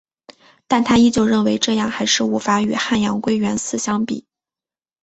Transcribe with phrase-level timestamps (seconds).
[0.67, 4.25] 但她依旧认为这样还是无法与汉阳归元寺相比。